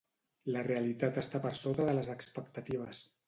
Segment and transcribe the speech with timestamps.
[0.55, 3.05] La realitat està per sota de les expectatives.